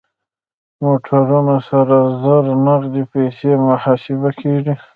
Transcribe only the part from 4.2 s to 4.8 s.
کېږي.